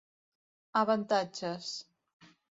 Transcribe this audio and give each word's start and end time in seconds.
Avantatges: 0.81 1.69